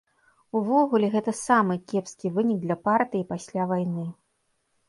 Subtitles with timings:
[0.59, 4.09] Увогуле, гэта самы кепскі вынік для партыі пасля вайны.